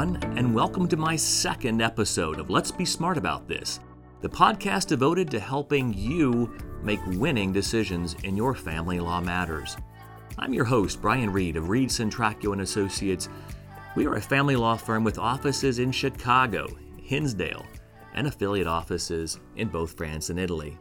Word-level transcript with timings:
everyone, 0.00 0.38
and 0.38 0.54
welcome 0.54 0.88
to 0.88 0.96
my 0.96 1.14
second 1.14 1.82
episode 1.82 2.40
of 2.40 2.48
Let's 2.48 2.70
Be 2.70 2.86
Smart 2.86 3.18
About 3.18 3.46
This, 3.46 3.80
the 4.22 4.30
podcast 4.30 4.86
devoted 4.86 5.30
to 5.30 5.38
helping 5.38 5.92
you 5.92 6.56
make 6.82 7.04
winning 7.18 7.52
decisions 7.52 8.14
in 8.24 8.34
your 8.34 8.54
family 8.54 8.98
law 8.98 9.20
matters. 9.20 9.76
I'm 10.38 10.54
your 10.54 10.64
host, 10.64 11.02
Brian 11.02 11.30
Reed 11.30 11.58
of 11.58 11.68
Reed 11.68 11.90
Centracchio 11.90 12.52
and 12.52 12.62
Associates. 12.62 13.28
We 13.94 14.06
are 14.06 14.14
a 14.14 14.22
family 14.22 14.56
law 14.56 14.76
firm 14.76 15.04
with 15.04 15.18
offices 15.18 15.78
in 15.78 15.92
Chicago, 15.92 16.66
Hinsdale, 17.02 17.66
and 18.14 18.26
affiliate 18.26 18.66
offices 18.66 19.38
in 19.56 19.68
both 19.68 19.98
France 19.98 20.30
and 20.30 20.40
Italy. 20.40 20.78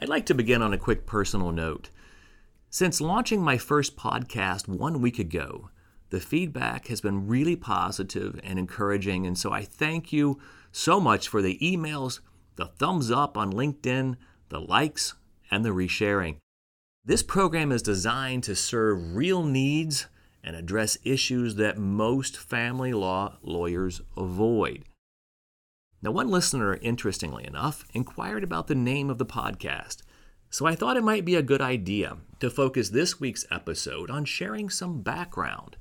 I'd 0.00 0.08
like 0.08 0.26
to 0.26 0.34
begin 0.34 0.60
on 0.60 0.72
a 0.72 0.78
quick 0.78 1.06
personal 1.06 1.52
note. 1.52 1.90
Since 2.68 3.00
launching 3.00 3.40
my 3.40 3.58
first 3.58 3.96
podcast 3.96 4.66
one 4.66 5.00
week 5.00 5.20
ago, 5.20 5.70
the 6.10 6.20
feedback 6.20 6.88
has 6.88 7.00
been 7.00 7.26
really 7.26 7.56
positive 7.56 8.40
and 8.42 8.58
encouraging, 8.58 9.26
and 9.26 9.36
so 9.36 9.52
I 9.52 9.62
thank 9.62 10.12
you 10.12 10.38
so 10.72 11.00
much 11.00 11.28
for 11.28 11.42
the 11.42 11.58
emails, 11.58 12.20
the 12.56 12.66
thumbs 12.66 13.10
up 13.10 13.36
on 13.36 13.52
LinkedIn, 13.52 14.16
the 14.48 14.60
likes, 14.60 15.14
and 15.50 15.64
the 15.64 15.70
resharing. 15.70 16.36
This 17.04 17.22
program 17.22 17.72
is 17.72 17.82
designed 17.82 18.44
to 18.44 18.54
serve 18.54 19.16
real 19.16 19.42
needs 19.42 20.06
and 20.42 20.54
address 20.54 20.98
issues 21.04 21.54
that 21.54 21.78
most 21.78 22.36
family 22.36 22.92
law 22.92 23.38
lawyers 23.42 24.00
avoid. 24.16 24.84
Now, 26.02 26.10
one 26.12 26.28
listener, 26.28 26.78
interestingly 26.80 27.46
enough, 27.46 27.84
inquired 27.92 28.44
about 28.44 28.66
the 28.66 28.74
name 28.74 29.10
of 29.10 29.18
the 29.18 29.26
podcast, 29.26 30.02
so 30.50 30.66
I 30.66 30.74
thought 30.74 30.96
it 30.96 31.04
might 31.04 31.24
be 31.24 31.34
a 31.34 31.42
good 31.42 31.60
idea 31.60 32.18
to 32.40 32.50
focus 32.50 32.90
this 32.90 33.18
week's 33.18 33.46
episode 33.50 34.10
on 34.10 34.24
sharing 34.24 34.70
some 34.70 35.02
background 35.02 35.76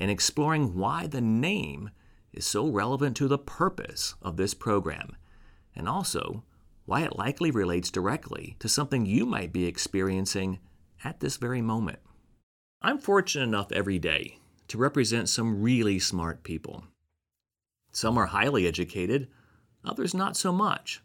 and 0.00 0.10
exploring 0.10 0.74
why 0.74 1.06
the 1.06 1.20
name 1.20 1.90
is 2.32 2.46
so 2.46 2.66
relevant 2.66 3.16
to 3.18 3.28
the 3.28 3.38
purpose 3.38 4.14
of 4.22 4.36
this 4.36 4.54
program, 4.54 5.14
and 5.76 5.88
also 5.88 6.42
why 6.86 7.02
it 7.02 7.16
likely 7.16 7.50
relates 7.50 7.90
directly 7.90 8.56
to 8.58 8.68
something 8.68 9.04
you 9.06 9.26
might 9.26 9.52
be 9.52 9.66
experiencing 9.66 10.58
at 11.04 11.20
this 11.20 11.36
very 11.36 11.60
moment. 11.60 11.98
I'm 12.82 12.98
fortunate 12.98 13.44
enough 13.44 13.70
every 13.70 13.98
day 13.98 14.38
to 14.68 14.78
represent 14.78 15.28
some 15.28 15.60
really 15.60 15.98
smart 15.98 16.42
people. 16.42 16.84
Some 17.92 18.16
are 18.16 18.26
highly 18.26 18.66
educated, 18.66 19.28
others 19.84 20.14
not 20.14 20.36
so 20.36 20.50
much. 20.50 21.02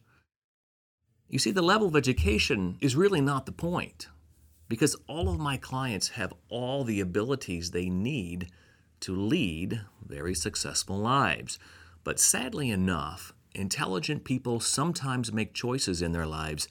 You 1.28 1.40
see, 1.40 1.52
the 1.52 1.62
level 1.62 1.88
of 1.88 1.96
education 1.96 2.78
is 2.80 2.96
really 2.96 3.22
not 3.22 3.46
the 3.46 3.52
point, 3.52 4.08
because 4.70 4.96
all 5.08 5.28
of 5.28 5.40
my 5.40 5.58
clients 5.58 6.09
have 6.09 6.34
all 6.50 6.84
the 6.84 7.02
abilities 7.02 7.72
they 7.72 7.90
need 7.90 8.48
to 9.02 9.16
lead 9.16 9.82
very 10.06 10.36
successful 10.36 10.98
lives. 10.98 11.60
But 12.04 12.20
sadly 12.20 12.70
enough, 12.70 13.34
intelligent 13.54 14.24
people 14.24 14.60
sometimes 14.60 15.32
make 15.32 15.54
choices 15.54 16.02
in 16.02 16.12
their 16.12 16.26
lives 16.28 16.68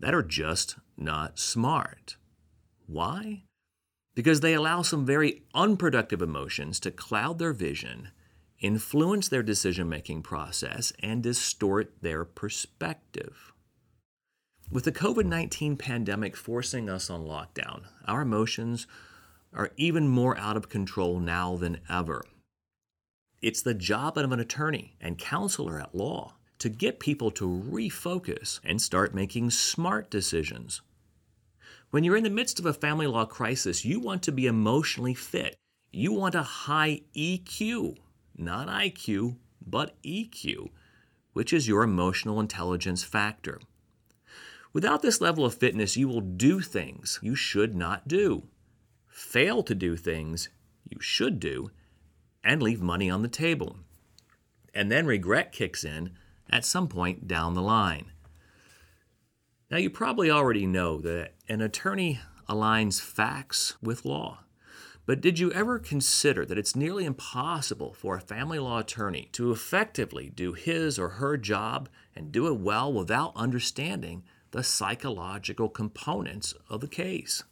that 0.00 0.14
are 0.14 0.22
just 0.22 0.76
not 0.96 1.38
smart. 1.38 2.16
Why? 2.86 3.42
Because 4.14 4.40
they 4.40 4.54
allow 4.54 4.82
some 4.82 5.04
very 5.04 5.42
unproductive 5.54 6.22
emotions 6.22 6.80
to 6.80 6.90
cloud 6.90 7.38
their 7.38 7.52
vision, 7.52 8.08
influence 8.60 9.28
their 9.28 9.42
decision 9.42 9.88
making 9.88 10.22
process, 10.22 10.92
and 11.02 11.22
distort 11.22 11.92
their 12.00 12.24
perspective. 12.24 13.52
With 14.70 14.84
the 14.84 14.92
COVID 14.92 15.24
19 15.24 15.76
pandemic 15.76 16.36
forcing 16.36 16.90
us 16.90 17.08
on 17.08 17.24
lockdown, 17.24 17.84
our 18.06 18.20
emotions 18.20 18.86
are 19.58 19.72
even 19.76 20.06
more 20.08 20.38
out 20.38 20.56
of 20.56 20.68
control 20.68 21.18
now 21.18 21.56
than 21.56 21.80
ever. 21.90 22.22
It's 23.42 23.60
the 23.60 23.74
job 23.74 24.16
of 24.16 24.30
an 24.30 24.38
attorney 24.38 24.96
and 25.00 25.18
counselor 25.18 25.80
at 25.80 25.94
law 25.94 26.34
to 26.60 26.68
get 26.68 27.00
people 27.00 27.30
to 27.32 27.46
refocus 27.46 28.60
and 28.64 28.80
start 28.80 29.14
making 29.14 29.50
smart 29.50 30.10
decisions. 30.10 30.80
When 31.90 32.04
you're 32.04 32.16
in 32.16 32.24
the 32.24 32.30
midst 32.30 32.58
of 32.58 32.66
a 32.66 32.72
family 32.72 33.06
law 33.06 33.24
crisis, 33.24 33.84
you 33.84 34.00
want 34.00 34.22
to 34.24 34.32
be 34.32 34.46
emotionally 34.46 35.14
fit. 35.14 35.56
You 35.90 36.12
want 36.12 36.34
a 36.34 36.42
high 36.42 37.02
EQ, 37.16 37.96
not 38.36 38.68
IQ, 38.68 39.36
but 39.64 40.00
EQ, 40.02 40.70
which 41.32 41.52
is 41.52 41.66
your 41.66 41.82
emotional 41.82 42.40
intelligence 42.40 43.02
factor. 43.02 43.60
Without 44.72 45.02
this 45.02 45.20
level 45.20 45.44
of 45.44 45.54
fitness, 45.54 45.96
you 45.96 46.08
will 46.08 46.20
do 46.20 46.60
things 46.60 47.18
you 47.22 47.34
should 47.34 47.74
not 47.74 48.06
do 48.06 48.44
fail 49.18 49.62
to 49.64 49.74
do 49.74 49.96
things 49.96 50.48
you 50.84 51.00
should 51.00 51.40
do, 51.40 51.70
and 52.44 52.62
leave 52.62 52.80
money 52.80 53.10
on 53.10 53.22
the 53.22 53.28
table. 53.28 53.76
And 54.72 54.90
then 54.90 55.06
regret 55.06 55.52
kicks 55.52 55.84
in 55.84 56.12
at 56.48 56.64
some 56.64 56.88
point 56.88 57.26
down 57.26 57.54
the 57.54 57.62
line. 57.62 58.12
Now, 59.70 59.76
you 59.78 59.90
probably 59.90 60.30
already 60.30 60.66
know 60.66 60.98
that 61.00 61.34
an 61.48 61.60
attorney 61.60 62.20
aligns 62.48 63.00
facts 63.02 63.76
with 63.82 64.04
law. 64.04 64.44
But 65.04 65.20
did 65.20 65.38
you 65.38 65.50
ever 65.52 65.78
consider 65.78 66.46
that 66.46 66.58
it's 66.58 66.76
nearly 66.76 67.04
impossible 67.04 67.94
for 67.94 68.16
a 68.16 68.20
family 68.20 68.58
law 68.58 68.78
attorney 68.78 69.28
to 69.32 69.50
effectively 69.50 70.30
do 70.30 70.52
his 70.52 70.98
or 70.98 71.08
her 71.08 71.36
job 71.36 71.88
and 72.14 72.30
do 72.30 72.46
it 72.46 72.58
well 72.58 72.92
without 72.92 73.32
understanding 73.34 74.22
the 74.52 74.62
psychological 74.62 75.68
components 75.68 76.54
of 76.70 76.80
the 76.80 76.88
case? 76.88 77.42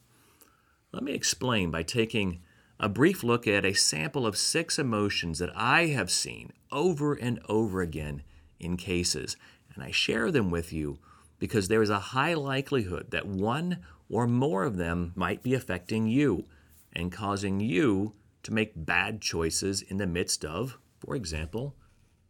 Let 0.93 1.03
me 1.03 1.13
explain 1.13 1.69
by 1.69 1.83
taking 1.83 2.41
a 2.79 2.87
brief 2.87 3.23
look 3.23 3.47
at 3.47 3.65
a 3.65 3.73
sample 3.73 4.25
of 4.25 4.37
six 4.37 4.79
emotions 4.79 5.39
that 5.39 5.51
I 5.55 5.87
have 5.87 6.09
seen 6.09 6.53
over 6.71 7.13
and 7.13 7.39
over 7.49 7.81
again 7.81 8.23
in 8.59 8.77
cases, 8.77 9.35
and 9.73 9.83
I 9.83 9.91
share 9.91 10.31
them 10.31 10.49
with 10.49 10.71
you 10.71 10.99
because 11.39 11.67
there 11.67 11.81
is 11.81 11.89
a 11.89 11.99
high 11.99 12.33
likelihood 12.33 13.11
that 13.11 13.27
one 13.27 13.79
or 14.09 14.27
more 14.27 14.63
of 14.63 14.77
them 14.77 15.11
might 15.15 15.43
be 15.43 15.53
affecting 15.53 16.07
you 16.07 16.45
and 16.93 17.11
causing 17.11 17.59
you 17.59 18.13
to 18.43 18.53
make 18.53 18.85
bad 18.85 19.21
choices 19.21 19.81
in 19.81 19.97
the 19.97 20.07
midst 20.07 20.45
of, 20.45 20.77
for 20.99 21.15
example, 21.15 21.75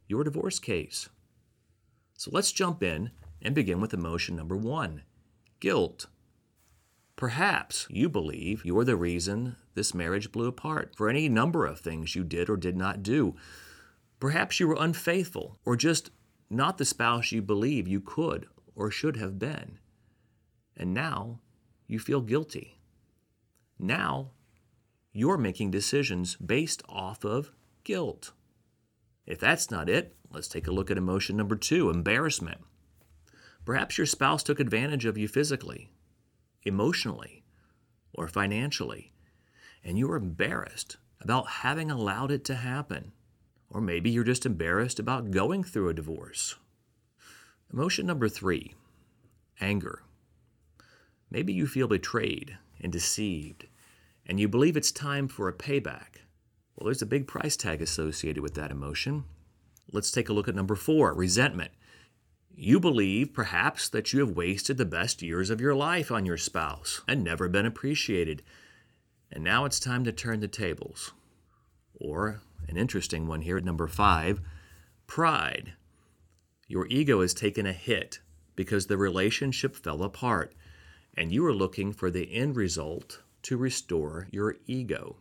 your 0.08 0.24
divorce 0.24 0.58
case. 0.58 1.10
So 2.18 2.32
let's 2.34 2.52
jump 2.52 2.82
in 2.82 3.12
and 3.42 3.54
begin 3.54 3.80
with 3.80 3.94
emotion 3.94 4.36
number 4.36 4.58
one 4.58 5.04
guilt. 5.60 6.08
Perhaps 7.18 7.88
you 7.90 8.10
believe 8.10 8.64
you're 8.64 8.84
the 8.84 8.96
reason 8.96 9.56
this 9.74 9.92
marriage 9.92 10.32
blew 10.32 10.48
apart 10.48 10.94
for 10.96 11.10
any 11.10 11.28
number 11.28 11.66
of 11.66 11.80
things 11.80 12.16
you 12.16 12.24
did 12.24 12.48
or 12.48 12.56
did 12.56 12.78
not 12.78 13.02
do. 13.02 13.36
Perhaps 14.20 14.60
you 14.60 14.68
were 14.68 14.78
unfaithful 14.80 15.58
or 15.66 15.76
just 15.76 16.12
not 16.48 16.78
the 16.78 16.86
spouse 16.86 17.32
you 17.32 17.42
believe 17.42 17.88
you 17.88 18.00
could 18.00 18.46
or 18.76 18.92
should 18.92 19.18
have 19.18 19.40
been. 19.40 19.80
And 20.76 20.94
now 20.94 21.40
you 21.88 21.98
feel 21.98 22.22
guilty. 22.22 22.78
Now 23.80 24.30
you're 25.12 25.40
making 25.40 25.72
decisions 25.72 26.36
based 26.36 26.84
off 26.88 27.26
of 27.26 27.52
guilt. 27.84 28.32
If 29.26 29.40
that's 29.40 29.72
not 29.72 29.90
it, 29.90 30.16
let's 30.32 30.48
take 30.48 30.68
a 30.68 30.72
look 30.72 30.92
at 30.92 31.00
emotion 31.00 31.36
number 31.36 31.56
two 31.56 31.90
embarrassment. 31.90 32.62
Perhaps 33.66 33.98
your 33.98 34.06
spouse 34.06 34.44
took 34.44 34.60
advantage 34.60 35.06
of 35.06 35.18
you 35.18 35.28
physically 35.28 35.90
emotionally 36.64 37.44
or 38.14 38.28
financially, 38.28 39.14
and 39.84 39.98
you're 39.98 40.16
embarrassed 40.16 40.98
about 41.22 41.48
having 41.48 41.90
allowed 41.90 42.32
it 42.32 42.44
to 42.46 42.56
happen. 42.56 43.12
Or 43.70 43.82
maybe 43.82 44.10
you're 44.10 44.24
just 44.24 44.46
embarrassed 44.46 45.00
about 45.00 45.32
going 45.32 45.64
through 45.64 45.90
a 45.90 45.94
divorce. 45.94 46.56
Emotion 47.72 48.06
number 48.06 48.30
three 48.30 48.74
anger. 49.60 50.04
Maybe 51.30 51.52
you 51.52 51.68
feel 51.68 51.88
betrayed 51.88 52.58
and 52.80 52.92
deceived, 52.92 53.66
and 54.26 54.40
you 54.40 54.48
believe 54.48 54.78
it's 54.78 54.92
time 54.92 55.28
for 55.28 55.50
a 55.50 55.54
payback. 55.54 56.22
Well, 56.76 56.86
there's 56.86 57.02
a 57.02 57.08
big 57.08 57.28
price 57.28 57.58
tag 57.58 57.82
associated 57.82 58.42
with 58.42 58.54
that 58.54 58.72
emotion. 58.72 59.26
Let's 59.92 60.12
take 60.12 60.30
a 60.30 60.34
look 60.34 60.48
at 60.48 60.56
number 60.56 60.76
four 60.76 61.14
resentment. 61.14 61.72
You 62.60 62.80
believe, 62.80 63.34
perhaps, 63.34 63.88
that 63.90 64.14
you 64.14 64.20
have 64.22 64.36
wasted 64.36 64.78
the 64.78 64.86
best 64.86 65.22
years 65.22 65.52
of 65.52 65.62
your 65.62 65.76
life 65.76 66.12
on 66.12 66.26
your 66.26 66.38
spouse 66.38 67.02
and 67.08 67.24
never 67.24 67.48
been 67.48 67.68
appreciated. 67.68 68.42
And 69.32 69.44
now 69.44 69.66
it's 69.66 69.80
time 69.80 70.04
to 70.06 70.12
turn 70.12 70.40
the 70.40 70.48
tables. 70.48 71.14
Or, 71.94 72.42
an 72.68 72.76
interesting 72.76 73.28
one 73.28 73.42
here 73.42 73.58
at 73.58 73.64
number 73.64 73.88
five 73.88 74.42
pride. 75.06 75.74
Your 76.68 76.88
ego 76.88 77.22
has 77.22 77.36
taken 77.36 77.68
a 77.68 77.74
hit 77.74 78.22
because 78.56 78.88
the 78.88 78.98
relationship 78.98 79.76
fell 79.76 80.02
apart, 80.02 80.56
and 81.16 81.32
you 81.32 81.46
are 81.46 81.54
looking 81.54 81.94
for 81.94 82.10
the 82.10 82.34
end 82.34 82.56
result 82.56 83.22
to 83.44 83.56
restore 83.56 84.28
your 84.32 84.56
ego. 84.66 85.18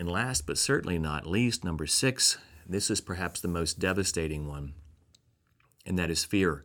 And 0.00 0.10
last 0.10 0.48
but 0.48 0.58
certainly 0.58 0.98
not 0.98 1.28
least, 1.28 1.62
number 1.62 1.86
six, 1.86 2.38
this 2.68 2.90
is 2.90 3.00
perhaps 3.00 3.40
the 3.40 3.46
most 3.46 3.78
devastating 3.78 4.48
one 4.48 4.74
and 5.86 5.98
that 5.98 6.10
is 6.10 6.24
fear. 6.24 6.64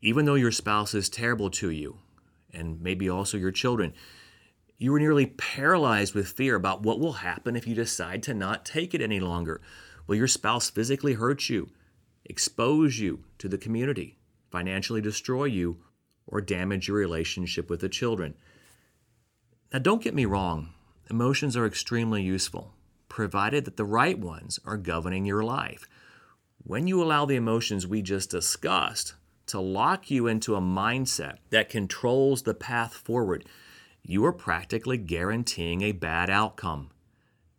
Even 0.00 0.24
though 0.24 0.34
your 0.34 0.52
spouse 0.52 0.94
is 0.94 1.10
terrible 1.10 1.50
to 1.50 1.68
you, 1.70 1.98
and 2.52 2.80
maybe 2.80 3.10
also 3.10 3.36
your 3.36 3.50
children, 3.52 3.92
You 4.80 4.92
were 4.92 4.98
nearly 4.98 5.26
paralyzed 5.26 6.14
with 6.14 6.26
fear 6.26 6.54
about 6.56 6.82
what 6.82 6.98
will 6.98 7.12
happen 7.12 7.54
if 7.54 7.66
you 7.66 7.74
decide 7.74 8.22
to 8.22 8.32
not 8.32 8.64
take 8.64 8.94
it 8.94 9.02
any 9.02 9.20
longer. 9.20 9.60
Will 10.06 10.16
your 10.16 10.26
spouse 10.26 10.70
physically 10.70 11.12
hurt 11.12 11.50
you, 11.50 11.68
expose 12.24 12.98
you 12.98 13.22
to 13.36 13.46
the 13.46 13.58
community, 13.58 14.16
financially 14.50 15.02
destroy 15.02 15.44
you, 15.44 15.76
or 16.26 16.40
damage 16.40 16.88
your 16.88 16.96
relationship 16.96 17.68
with 17.68 17.80
the 17.80 17.90
children? 17.90 18.34
Now, 19.70 19.80
don't 19.80 20.02
get 20.02 20.14
me 20.14 20.24
wrong, 20.24 20.70
emotions 21.10 21.58
are 21.58 21.66
extremely 21.66 22.22
useful, 22.22 22.72
provided 23.10 23.66
that 23.66 23.76
the 23.76 23.84
right 23.84 24.18
ones 24.18 24.58
are 24.64 24.78
governing 24.78 25.26
your 25.26 25.44
life. 25.44 25.86
When 26.62 26.86
you 26.86 27.02
allow 27.02 27.24
the 27.24 27.36
emotions 27.36 27.86
we 27.86 28.02
just 28.02 28.30
discussed 28.30 29.14
to 29.46 29.58
lock 29.58 30.10
you 30.10 30.26
into 30.26 30.54
a 30.54 30.60
mindset 30.60 31.38
that 31.48 31.68
controls 31.68 32.42
the 32.42 32.54
path 32.54 32.94
forward, 32.94 33.46
you 34.02 34.24
are 34.26 34.32
practically 34.32 34.98
guaranteeing 34.98 35.82
a 35.82 35.92
bad 35.92 36.28
outcome. 36.30 36.90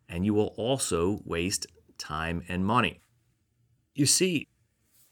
And 0.07 0.25
you 0.25 0.33
will 0.33 0.53
also 0.55 1.21
waste 1.25 1.65
time 1.97 2.43
and 2.47 2.65
money. 2.65 2.99
You 3.95 4.05
see, 4.05 4.47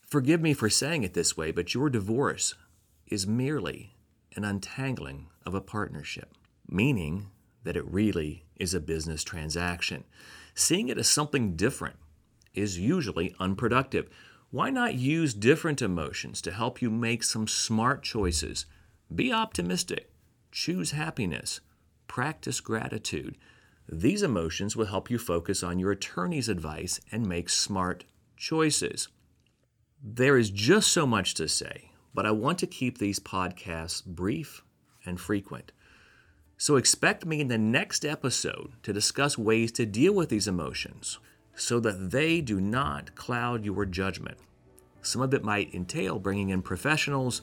forgive 0.06 0.40
me 0.40 0.54
for 0.54 0.70
saying 0.70 1.04
it 1.04 1.14
this 1.14 1.36
way, 1.36 1.52
but 1.52 1.74
your 1.74 1.90
divorce 1.90 2.54
is 3.08 3.28
merely 3.28 3.96
an 4.36 4.46
untangling 4.46 5.28
of 5.46 5.56
a 5.56 5.62
partnership, 5.62 6.36
meaning 6.70 7.32
that 7.64 7.76
it 7.76 7.86
really 7.86 8.46
is 8.56 8.74
a 8.74 8.80
business 8.80 9.24
transaction. 9.24 10.04
Seeing 10.54 10.90
it 10.90 10.98
as 10.98 11.10
something 11.10 11.56
different 11.56 11.98
is 12.54 12.80
usually 12.80 13.36
unproductive. 13.40 14.10
Why 14.52 14.70
not 14.70 14.96
use 14.96 15.34
different 15.34 15.82
emotions 15.82 16.42
to 16.42 16.52
help 16.52 16.82
you 16.82 16.90
make 16.90 17.24
some 17.24 17.48
smart 17.48 18.04
choices? 18.04 18.66
Be 19.14 19.32
optimistic 19.32 20.10
choose 20.52 20.92
happiness, 20.92 21.62
practice 22.08 22.60
gratitude. 22.60 23.38
These 23.88 24.24
emotions 24.24 24.76
will 24.76 24.86
help 24.86 25.10
you 25.10 25.18
focus 25.18 25.64
on 25.64 25.80
your 25.80 25.92
attorney's 25.92 26.50
advice 26.50 27.00
and 27.12 27.26
make 27.26 27.50
smart 27.50 28.06
choices. 28.38 29.08
There 30.02 30.38
is 30.38 30.50
just 30.50 30.92
so 30.92 31.06
much 31.06 31.34
to 31.36 31.48
say, 31.48 31.92
but 32.14 32.26
I 32.26 32.32
want 32.32 32.60
to 32.60 32.68
keep 32.68 32.98
these 32.98 33.20
podcasts 33.20 34.06
brief 34.06 34.64
and 35.06 35.20
frequent. 35.20 35.72
So 36.58 36.76
expect 36.76 37.26
me 37.26 37.42
in 37.42 37.48
the 37.48 37.58
next 37.58 38.06
episode 38.06 38.74
to 38.84 38.94
discuss 38.94 39.38
ways 39.38 39.72
to 39.74 39.86
deal 39.86 40.14
with 40.14 40.30
these 40.30 40.48
emotions 40.48 41.20
so 41.60 41.80
that 41.80 42.12
they 42.12 42.42
do 42.42 42.60
not 42.60 43.16
cloud 43.16 43.66
your 43.66 43.86
judgment. 43.86 44.38
Some 45.02 45.22
of 45.22 45.34
it 45.34 45.44
might 45.44 45.74
entail 45.74 46.20
bringing 46.20 46.50
in 46.50 46.62
professionals 46.62 47.42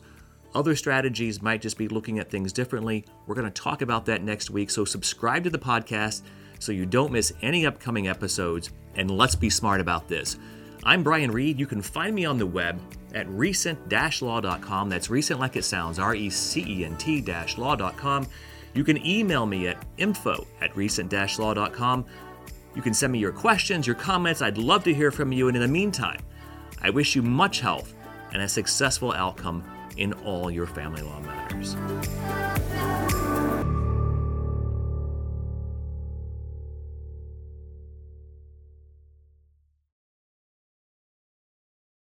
other 0.57 0.75
strategies 0.75 1.43
might 1.43 1.61
just 1.61 1.77
be 1.77 1.87
looking 1.87 2.19
at 2.19 2.31
things 2.31 2.51
differently. 2.51 3.05
We're 3.27 3.35
going 3.35 3.51
to 3.51 3.63
talk 3.63 3.83
about 3.83 4.07
that 4.07 4.23
next 4.23 4.49
week. 4.49 4.71
So, 4.71 4.87
subscribe 4.87 5.45
to 5.45 5.51
the 5.51 5.59
podcast 5.59 6.23
so 6.59 6.73
you 6.73 6.87
don't 6.87 7.13
miss 7.13 7.31
any 7.43 7.67
upcoming 7.67 8.09
episodes. 8.09 8.71
And 8.95 9.11
let's 9.11 9.35
be 9.35 9.51
smart 9.51 9.83
about 9.83 10.09
this. 10.09 10.39
I'm 10.83 11.03
Brian 11.03 11.31
Reed. 11.31 11.61
You 11.61 11.67
can 11.67 11.83
find 11.83 12.15
me 12.15 12.25
on 12.25 12.39
the 12.39 12.47
web 12.47 12.81
at 13.15 13.29
recent 13.29 13.79
law.com. 13.93 14.89
That's 14.89 15.11
recent 15.11 15.41
like 15.41 15.57
it 15.57 15.65
sounds, 15.65 15.99
R 15.99 16.15
E 16.15 16.31
C 16.31 16.65
E 16.67 16.85
N 16.87 16.97
T 16.97 17.23
law.com. 17.59 18.27
You 18.73 18.83
can 18.83 19.05
email 19.07 19.45
me 19.45 19.69
at 19.69 19.85
info 19.99 20.47
at 20.63 20.75
recent 20.75 21.13
law.com. 21.13 22.07
You 22.77 22.83
can 22.83 22.93
send 22.93 23.11
me 23.13 23.19
your 23.19 23.33
questions, 23.33 23.87
your 23.87 23.97
comments. 23.97 24.43
I'd 24.43 24.59
love 24.59 24.85
to 24.85 24.93
hear 24.93 25.11
from 25.11 25.33
you. 25.33 25.49
And 25.49 25.57
in 25.57 25.63
the 25.63 25.69
meantime, 25.69 26.21
I 26.83 26.91
wish 26.91 27.17
you 27.17 27.23
much 27.23 27.61
health 27.61 27.95
and 28.33 28.43
a 28.43 28.49
successful 28.49 29.13
outcome 29.13 29.65
in 29.97 30.13
all 30.13 30.51
your 30.51 30.67
family 30.67 31.01
law 31.01 31.19
matters. 31.21 31.75